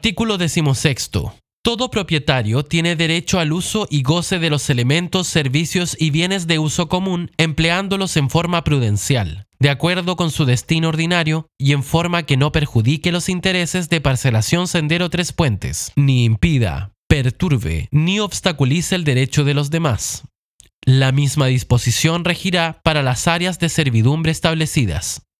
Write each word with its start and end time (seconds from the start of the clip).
Artículo 0.00 0.38
decimosexto. 0.38 1.34
Todo 1.62 1.90
propietario 1.90 2.64
tiene 2.64 2.96
derecho 2.96 3.38
al 3.38 3.52
uso 3.52 3.86
y 3.90 4.00
goce 4.00 4.38
de 4.38 4.48
los 4.48 4.70
elementos, 4.70 5.26
servicios 5.26 5.94
y 6.00 6.08
bienes 6.08 6.46
de 6.46 6.58
uso 6.58 6.88
común 6.88 7.30
empleándolos 7.36 8.16
en 8.16 8.30
forma 8.30 8.64
prudencial, 8.64 9.46
de 9.58 9.68
acuerdo 9.68 10.16
con 10.16 10.30
su 10.30 10.46
destino 10.46 10.88
ordinario 10.88 11.48
y 11.58 11.72
en 11.72 11.82
forma 11.82 12.22
que 12.22 12.38
no 12.38 12.50
perjudique 12.50 13.12
los 13.12 13.28
intereses 13.28 13.90
de 13.90 14.00
Parcelación 14.00 14.68
Sendero 14.68 15.10
Tres 15.10 15.34
Puentes, 15.34 15.92
ni 15.96 16.24
impida, 16.24 16.92
perturbe 17.06 17.88
ni 17.90 18.20
obstaculice 18.20 18.94
el 18.94 19.04
derecho 19.04 19.44
de 19.44 19.52
los 19.52 19.68
demás. 19.68 20.22
La 20.86 21.12
misma 21.12 21.48
disposición 21.48 22.24
regirá 22.24 22.80
para 22.82 23.02
las 23.02 23.28
áreas 23.28 23.58
de 23.58 23.68
servidumbre 23.68 24.32
establecidas. 24.32 25.26